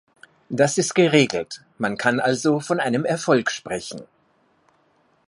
[0.49, 4.01] Das ist geregelt, man kann also von einem Erfolg sprechen.